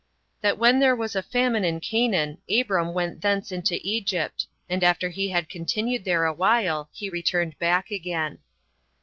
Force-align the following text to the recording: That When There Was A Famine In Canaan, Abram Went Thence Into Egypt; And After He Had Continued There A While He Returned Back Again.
That 0.41 0.57
When 0.57 0.79
There 0.79 0.95
Was 0.95 1.15
A 1.15 1.21
Famine 1.21 1.63
In 1.63 1.79
Canaan, 1.79 2.39
Abram 2.49 2.91
Went 2.95 3.21
Thence 3.21 3.51
Into 3.51 3.77
Egypt; 3.83 4.47
And 4.67 4.83
After 4.83 5.09
He 5.09 5.29
Had 5.29 5.47
Continued 5.47 6.05
There 6.05 6.25
A 6.25 6.33
While 6.33 6.89
He 6.91 7.07
Returned 7.11 7.55
Back 7.59 7.91
Again. 7.91 8.39